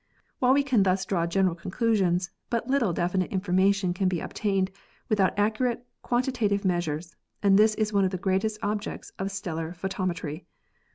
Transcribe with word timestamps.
While 0.39 0.53
we 0.55 0.63
can 0.63 0.81
thus 0.81 1.05
draw 1.05 1.27
gen 1.27 1.45
eral 1.45 1.55
conclusions, 1.59 2.31
but 2.49 2.67
little 2.67 2.91
definite 2.91 3.29
information 3.31 3.93
can 3.93 4.07
be 4.07 4.19
obtained 4.19 4.71
without 5.09 5.37
accurate 5.37 5.85
quantitative 6.01 6.65
measures, 6.65 7.15
and 7.43 7.55
this 7.55 7.75
is 7.75 7.93
one 7.93 8.03
of 8.03 8.09
the 8.09 8.17
greatest 8.17 8.57
objects 8.63 9.11
of 9.19 9.29
stellar 9.29 9.73
photometry. 9.73 10.45